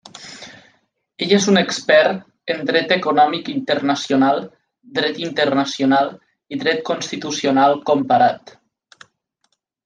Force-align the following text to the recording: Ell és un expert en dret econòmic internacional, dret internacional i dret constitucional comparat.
Ell 1.25 1.33
és 1.35 1.43
un 1.51 1.59
expert 1.59 2.23
en 2.53 2.63
dret 2.69 2.93
econòmic 2.95 3.51
internacional, 3.53 4.41
dret 4.97 5.21
internacional 5.27 6.11
i 6.57 6.61
dret 6.65 6.83
constitucional 6.89 7.79
comparat. 7.93 8.57